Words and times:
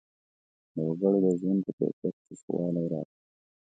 د 0.73 0.75
وګړو 0.87 1.19
د 1.25 1.27
ژوند 1.39 1.59
په 1.65 1.71
کیفیت 1.77 2.15
کې 2.25 2.33
ښه 2.41 2.51
والی 2.59 2.85
راشي. 2.91 3.17